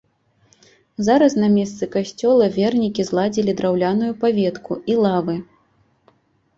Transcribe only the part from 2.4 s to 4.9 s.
вернікі зладзілі драўляную паветку